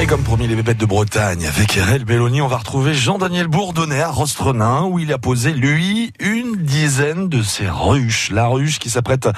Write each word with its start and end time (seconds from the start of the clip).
Et 0.00 0.06
comme 0.06 0.22
promis, 0.24 0.48
les 0.48 0.56
bébêtes 0.56 0.78
de 0.78 0.86
Bretagne, 0.86 1.46
avec 1.46 1.74
RL 1.74 2.04
Belloni, 2.04 2.42
on 2.42 2.48
va 2.48 2.56
retrouver 2.56 2.92
Jean-Daniel 2.92 3.46
Bourdonnet 3.46 4.00
à 4.00 4.10
Rostronin, 4.10 4.82
où 4.84 4.98
il 4.98 5.12
a 5.12 5.18
posé, 5.18 5.52
lui, 5.52 6.12
une 6.18 6.51
dizaine 6.62 7.28
de 7.28 7.42
ses 7.42 7.68
ruches. 7.68 8.30
La 8.30 8.46
ruche 8.46 8.78
qui 8.78 8.90
s'apprête 8.90 9.28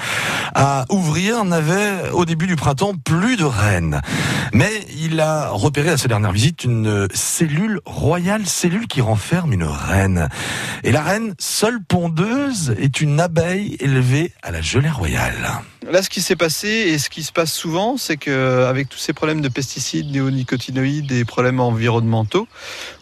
à 0.53 0.85
ouvrir 0.89 1.43
n'avait, 1.45 2.09
au 2.11 2.25
début 2.25 2.47
du 2.47 2.55
printemps, 2.55 2.93
plus 2.95 3.37
de 3.37 3.43
reines. 3.43 4.01
Mais 4.53 4.71
il 4.97 5.19
a 5.19 5.49
repéré 5.49 5.89
à 5.89 5.97
sa 5.97 6.07
dernière 6.07 6.31
visite 6.31 6.63
une 6.63 7.07
cellule 7.13 7.81
royale, 7.85 8.45
cellule 8.45 8.87
qui 8.87 9.01
renferme 9.01 9.53
une 9.53 9.63
reine. 9.63 10.29
Et 10.83 10.91
la 10.91 11.01
reine, 11.01 11.33
seule 11.39 11.83
pondeuse, 11.83 12.75
est 12.79 13.01
une 13.01 13.19
abeille 13.19 13.77
élevée 13.79 14.31
à 14.43 14.51
la 14.51 14.61
gelée 14.61 14.89
royale. 14.89 15.61
Là, 15.91 16.01
ce 16.01 16.09
qui 16.09 16.21
s'est 16.21 16.35
passé 16.35 16.67
et 16.67 16.97
ce 16.97 17.11
qui 17.11 17.21
se 17.21 17.31
passe 17.31 17.53
souvent, 17.53 17.95
c'est 17.97 18.17
qu'avec 18.17 18.89
tous 18.89 18.97
ces 18.97 19.13
problèmes 19.13 19.41
de 19.41 19.49
pesticides, 19.49 20.09
néonicotinoïdes 20.09 21.11
et 21.11 21.25
problèmes 21.25 21.59
environnementaux, 21.59 22.47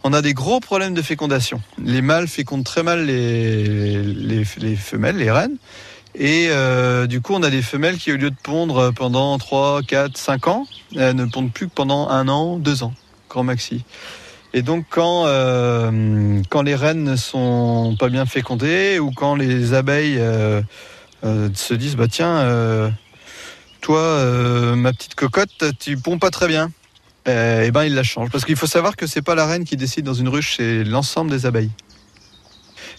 on 0.03 0.11
a 0.11 0.21
des 0.21 0.33
gros 0.33 0.59
problèmes 0.59 0.93
de 0.93 1.01
fécondation. 1.01 1.61
Les 1.81 2.01
mâles 2.01 2.27
fécondent 2.27 2.65
très 2.65 2.83
mal 2.83 3.05
les, 3.05 4.12
les, 4.13 4.43
les 4.57 4.75
femelles, 4.75 5.17
les 5.17 5.31
reines. 5.31 5.57
Et 6.15 6.47
euh, 6.49 7.07
du 7.07 7.21
coup, 7.21 7.33
on 7.33 7.41
a 7.41 7.49
des 7.49 7.61
femelles 7.61 7.97
qui, 7.97 8.11
au 8.11 8.17
lieu 8.17 8.29
de 8.29 8.35
pondre 8.41 8.91
pendant 8.93 9.37
3, 9.37 9.81
4, 9.81 10.17
5 10.17 10.47
ans, 10.47 10.67
elles 10.95 11.15
ne 11.15 11.25
pondent 11.25 11.51
plus 11.51 11.67
que 11.67 11.73
pendant 11.73 12.07
un 12.09 12.27
an, 12.27 12.57
deux 12.57 12.83
ans, 12.83 12.93
grand 13.29 13.43
maxi. 13.43 13.83
Et 14.53 14.61
donc, 14.61 14.85
quand, 14.89 15.23
euh, 15.25 16.39
quand 16.49 16.61
les 16.61 16.75
reines 16.75 17.03
ne 17.03 17.15
sont 17.15 17.95
pas 17.99 18.09
bien 18.09 18.27
fécondées 18.27 18.99
ou 18.99 19.09
quand 19.09 19.33
les 19.33 19.73
abeilles 19.73 20.19
euh, 20.19 20.61
se 21.23 21.73
disent 21.73 21.95
bah 21.95 22.07
tiens, 22.07 22.93
toi, 23.81 24.21
ma 24.75 24.93
petite 24.93 25.15
cocotte, 25.15 25.65
tu 25.79 25.97
ponds 25.97 26.19
pas 26.19 26.29
très 26.29 26.47
bien. 26.47 26.69
et 27.25 27.71
ben 27.71 27.85
il 27.85 27.95
la 27.95 28.03
change 28.03 28.29
parce 28.29 28.45
qu'il 28.45 28.55
faut 28.55 28.67
savoir 28.67 28.95
que 28.95 29.07
c'est 29.07 29.23
pas 29.23 29.33
la 29.33 29.47
reine 29.47 29.63
qui 29.63 29.77
décide 29.77 30.05
dans 30.05 30.13
une 30.13 30.29
ruche, 30.29 30.57
c'est 30.57 30.83
l'ensemble 30.83 31.31
des 31.31 31.47
abeilles. 31.47 31.71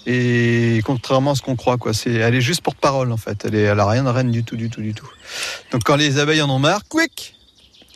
Et 0.06 0.82
contrairement 0.84 1.30
à 1.30 1.34
ce 1.34 1.42
qu'on 1.42 1.56
croit, 1.56 1.78
quoi, 1.78 1.94
c'est, 1.94 2.12
elle 2.12 2.34
est 2.34 2.42
juste 2.42 2.60
porte-parole 2.60 3.10
en 3.10 3.16
fait. 3.16 3.44
Elle, 3.46 3.54
est, 3.54 3.62
elle 3.62 3.80
a 3.80 3.86
rien 3.88 4.04
de 4.04 4.10
reine 4.10 4.30
du 4.30 4.44
tout, 4.44 4.56
du 4.56 4.68
tout, 4.68 4.82
du 4.82 4.92
tout. 4.92 5.08
Donc 5.72 5.82
quand 5.84 5.96
les 5.96 6.18
abeilles 6.18 6.42
en 6.42 6.50
ont 6.50 6.58
marre, 6.58 6.82
quick, 6.88 7.34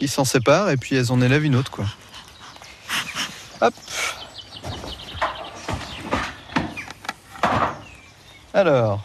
ils 0.01 0.09
s'en 0.09 0.25
séparent 0.25 0.71
et 0.71 0.77
puis 0.77 0.97
elles 0.97 1.13
en 1.13 1.21
élèvent 1.21 1.45
une 1.45 1.57
autre, 1.57 1.71
quoi. 1.71 1.85
Hop. 3.61 3.75
Alors, 8.55 9.03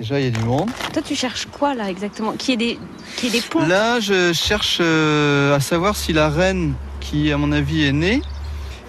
déjà 0.00 0.18
il 0.18 0.24
y 0.24 0.28
a 0.28 0.30
du 0.30 0.40
monde. 0.40 0.70
Toi, 0.92 1.02
tu 1.02 1.14
cherches 1.14 1.46
quoi 1.46 1.74
là 1.74 1.88
exactement? 1.88 2.32
Qui 2.32 2.52
est 2.52 2.56
des, 2.56 2.78
qui 3.16 3.28
est 3.28 3.30
des 3.30 3.40
ponts? 3.40 3.64
Là, 3.66 4.00
je 4.00 4.32
cherche 4.32 4.78
euh, 4.80 5.54
à 5.54 5.60
savoir 5.60 5.96
si 5.96 6.12
la 6.12 6.28
reine, 6.28 6.74
qui 7.00 7.30
à 7.30 7.36
mon 7.36 7.52
avis 7.52 7.84
est 7.84 7.92
née, 7.92 8.20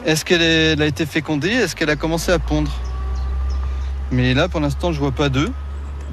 est-ce 0.06 0.24
qu'elle 0.24 0.82
a 0.82 0.86
été 0.86 1.06
fécondée? 1.06 1.50
Est-ce 1.50 1.76
qu'elle 1.76 1.90
a 1.90 1.96
commencé 1.96 2.32
à 2.32 2.40
pondre? 2.40 2.72
Mais 4.12 4.34
là, 4.34 4.48
pour 4.48 4.60
l'instant, 4.60 4.92
je 4.92 5.00
vois 5.00 5.12
pas 5.12 5.30
d'œufs. 5.30 5.50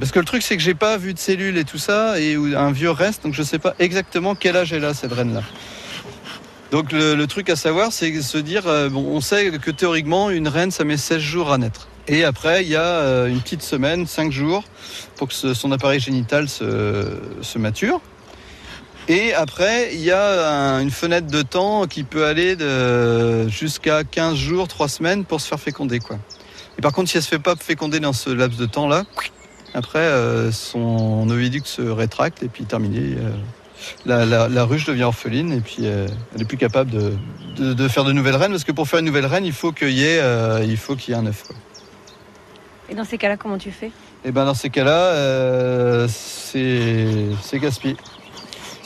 Parce 0.01 0.11
que 0.11 0.19
le 0.19 0.25
truc, 0.25 0.43
c'est 0.43 0.57
que 0.57 0.63
j'ai 0.63 0.75
pas 0.75 0.97
vu 0.97 1.15
de 1.15 1.19
cellules 1.19 1.59
et 1.59 1.65
tout 1.65 1.79
ça, 1.79 2.19
et 2.19 2.35
un 2.35 2.73
vieux 2.73 2.91
reste, 2.91 3.23
donc 3.23 3.35
je 3.35 3.43
sais 3.43 3.59
pas 3.59 3.75
exactement 3.79 4.35
quel 4.35 4.57
âge 4.57 4.73
elle 4.73 4.85
a, 4.85 4.95
cette 4.95 5.13
reine-là. 5.13 5.43
Donc 6.73 6.91
le, 6.91 7.25
truc 7.27 7.51
à 7.51 7.57
savoir, 7.57 7.93
c'est 7.93 8.21
se 8.23 8.39
dire, 8.39 8.67
euh, 8.67 8.89
bon, 8.89 9.05
on 9.07 9.21
sait 9.21 9.51
que 9.59 9.71
théoriquement, 9.71 10.31
une 10.31 10.49
reine, 10.49 10.71
ça 10.71 10.85
met 10.85 10.97
16 10.97 11.21
jours 11.21 11.53
à 11.53 11.59
naître. 11.59 11.87
Et 12.09 12.25
après, 12.25 12.65
il 12.65 12.71
y 12.71 12.77
a 12.77 12.83
euh, 12.83 13.29
une 13.29 13.41
petite 13.41 13.63
semaine, 13.63 14.07
5 14.07 14.33
jours, 14.33 14.65
pour 15.17 15.29
que 15.29 15.35
son 15.35 15.71
appareil 15.71 16.01
génital 16.01 16.49
se 16.49 17.59
mature. 17.59 18.01
Et 19.09 19.35
après, 19.35 19.95
il 19.95 20.01
y 20.01 20.11
a 20.13 20.49
un- 20.77 20.81
une 20.81 20.91
fenêtre 20.91 21.27
de 21.27 21.43
temps 21.43 21.87
qui 21.87 22.05
peut 22.05 22.25
aller 22.25 22.55
de 22.57 23.49
jusqu'à 23.49 24.05
15 24.05 24.37
jours, 24.37 24.69
3 24.69 24.89
semaines 24.89 25.25
pour 25.25 25.41
se 25.41 25.49
faire 25.49 25.59
féconder. 25.61 25.99
Quoi. 25.99 26.19
Et 26.79 26.83
par 26.83 26.93
contre, 26.93 27.11
si 27.11 27.17
elle 27.17 27.23
se 27.23 27.29
fait 27.29 27.39
pas 27.39 27.55
féconder 27.57 27.99
dans 28.01 28.13
ce 28.13 28.31
laps 28.31 28.59
de 28.59 28.67
temps-là, 28.67 29.05
après, 29.75 29.99
euh, 29.99 30.53
son 30.53 31.29
oviduc 31.31 31.67
se 31.67 31.83
rétracte 31.83 32.43
et 32.43 32.49
puis 32.49 32.65
terminé. 32.65 33.17
euh, 33.19 33.31
la, 34.07 34.25
la- 34.25 34.49
la 34.49 34.65
ruche 34.65 34.85
devient 34.85 35.03
orpheline 35.03 35.53
et 35.53 35.61
puis 35.61 35.79
euh, 35.81 36.07
elle 36.35 36.43
est 36.43 36.45
plus 36.45 36.57
capable 36.57 36.91
de, 36.93 37.15
de- 37.57 37.73
de 37.73 37.89
faire 37.89 38.05
de 38.05 38.13
nouvelles 38.13 38.37
reines 38.37 38.53
parce 38.53 38.63
que 38.63 38.71
pour 38.71 38.87
faire 38.87 39.01
une 39.01 39.07
nouvelle 39.07 39.27
reine, 39.27 39.45
il 39.45 39.53
faut 39.53 39.73
qu'il 39.73 39.91
y 39.91 40.05
ait, 40.05 40.21
il 40.65 40.77
faut 40.77 40.95
qu'il 40.95 41.13
y 41.13 41.17
ait 41.17 41.21
un 41.21 41.27
œuf. 41.27 41.43
quoi. 41.49 41.57
Et 42.89 42.95
dans 42.95 43.05
ces 43.05 43.19
cas-là, 43.19 43.37
comment 43.37 43.59
tu 43.59 43.73
fais? 43.73 43.91
Et 44.25 44.31
ben 44.31 44.45
dans 44.45 44.55
ces 44.55 44.71
cas-là, 44.71 46.07
c'est 46.09 47.27
c'est 47.43 47.59
gaspillé. 47.59 47.97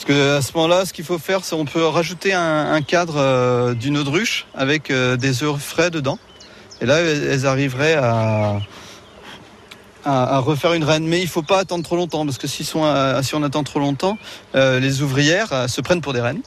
À 0.09 0.41
ce 0.41 0.53
moment-là, 0.55 0.87
ce 0.87 0.93
qu'il 0.93 1.05
faut 1.05 1.19
faire, 1.19 1.45
c'est 1.45 1.57
on 1.57 1.65
peut 1.65 1.85
rajouter 1.85 2.33
un, 2.33 2.81
cadre 2.83 3.17
euh, 3.17 3.75
d'une 3.75 3.99
autre 3.99 4.13
ruche 4.13 4.47
avec 4.55 4.93
euh, 4.93 5.17
des 5.17 5.43
œufs 5.43 5.61
frais 5.61 5.91
dedans. 5.91 6.19
Et 6.81 6.87
là, 6.87 7.01
elles 7.01 7.45
arriveraient 7.45 7.95
à, 7.95 8.61
refaire 10.39 10.75
une 10.75 10.85
reine. 10.85 11.07
Mais 11.07 11.21
il 11.21 11.27
faut 11.27 11.43
pas 11.43 11.59
attendre 11.59 11.83
trop 11.83 11.97
longtemps 11.97 12.25
parce 12.25 12.39
que 12.39 12.47
si 12.47 12.71
on 12.77 13.43
attend 13.43 13.65
trop 13.65 13.81
longtemps, 13.81 14.17
euh, 14.55 14.79
les 14.79 15.03
ouvrières 15.03 15.53
euh, 15.53 15.67
se 15.67 15.81
prennent 15.81 16.01
pour 16.01 16.13
des 16.13 16.21
reines. 16.21 16.43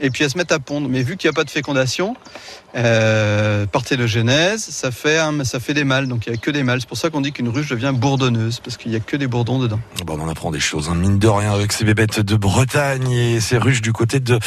Et 0.00 0.10
puis 0.10 0.24
elles 0.24 0.30
se 0.30 0.38
mettent 0.38 0.52
à 0.52 0.58
pondre. 0.58 0.88
Mais 0.88 1.02
vu 1.02 1.16
qu'il 1.16 1.28
n'y 1.28 1.34
a 1.34 1.36
pas 1.36 1.44
de 1.44 1.50
fécondation, 1.50 2.16
euh, 2.76 3.66
parthénogenèse, 3.66 4.62
ça 4.62 4.90
fait, 4.90 5.18
ça 5.44 5.60
fait 5.60 5.74
des 5.74 5.84
mâles. 5.84 6.06
Donc 6.06 6.26
il 6.26 6.32
n'y 6.32 6.38
a 6.38 6.40
que 6.40 6.50
des 6.50 6.62
mâles. 6.62 6.80
C'est 6.80 6.88
pour 6.88 6.98
ça 6.98 7.10
qu'on 7.10 7.20
dit 7.20 7.32
qu'une 7.32 7.48
ruche 7.48 7.68
devient 7.68 7.92
bourdonneuse, 7.94 8.60
parce 8.60 8.76
qu'il 8.76 8.90
n'y 8.90 8.96
a 8.96 9.00
que 9.00 9.16
des 9.16 9.26
bourdons 9.26 9.58
dedans. 9.58 9.80
Bon, 10.04 10.18
on 10.18 10.22
en 10.22 10.28
apprend 10.28 10.50
des 10.50 10.60
choses, 10.60 10.88
hein, 10.88 10.94
mine 10.94 11.18
de 11.18 11.28
rien, 11.28 11.52
avec 11.52 11.72
ces 11.72 11.84
bébêtes 11.84 12.20
de 12.20 12.36
Bretagne 12.36 13.10
et 13.10 13.40
ces 13.40 13.58
ruches 13.58 13.80
du 13.80 13.92
côté 13.92 14.20
de, 14.20 14.38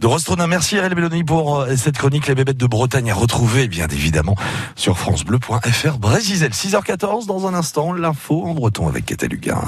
de 0.00 0.06
Rostronin. 0.06 0.46
Merci 0.46 0.78
RL 0.80 0.94
Belloni 0.94 1.24
pour 1.24 1.60
euh, 1.60 1.76
cette 1.76 1.98
chronique, 1.98 2.26
les 2.26 2.34
bébêtes 2.34 2.56
de 2.56 2.66
Bretagne 2.66 3.10
à 3.10 3.14
retrouver, 3.14 3.68
bien 3.68 3.88
évidemment, 3.88 4.36
sur 4.74 4.98
francebleu.fr 4.98 5.98
Brésil. 5.98 6.48
6h14, 6.50 7.26
dans 7.26 7.46
un 7.46 7.54
instant, 7.54 7.92
l'info 7.92 8.44
en 8.44 8.54
breton 8.54 8.88
avec 8.88 9.06
Cataluga. 9.06 9.60